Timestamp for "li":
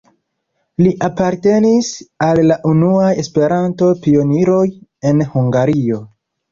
0.85-0.93